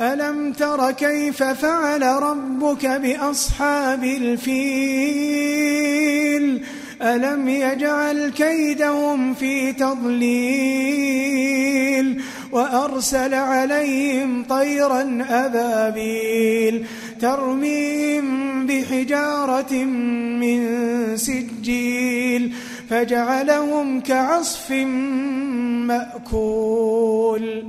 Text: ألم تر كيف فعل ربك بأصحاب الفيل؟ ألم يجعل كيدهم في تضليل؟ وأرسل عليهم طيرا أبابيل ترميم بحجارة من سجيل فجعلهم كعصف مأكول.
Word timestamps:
ألم 0.00 0.52
تر 0.52 0.90
كيف 0.90 1.42
فعل 1.42 2.02
ربك 2.02 2.86
بأصحاب 2.86 4.04
الفيل؟ 4.04 4.58
ألم 7.02 7.48
يجعل 7.48 8.28
كيدهم 8.28 9.34
في 9.34 9.72
تضليل؟ 9.72 11.18
وأرسل 12.52 13.34
عليهم 13.34 14.44
طيرا 14.44 15.26
أبابيل 15.30 16.86
ترميم 17.20 18.66
بحجارة 18.66 19.74
من 20.40 20.66
سجيل 21.16 22.54
فجعلهم 22.90 24.00
كعصف 24.00 24.70
مأكول. 25.86 27.67